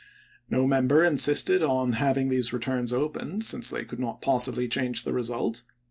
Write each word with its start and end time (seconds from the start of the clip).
'member 0.49 1.03
insisted 1.03 1.61
on 1.61 1.91
having 1.91 2.27
these 2.29 2.51
returns 2.51 2.91
opened, 2.91 3.43
since 3.43 3.69
they 3.69 3.85
could 3.85 3.99
not 3.99 4.19
possibly 4.19 4.67
change 4.67 5.03
the 5.03 5.13
result. 5.13 5.61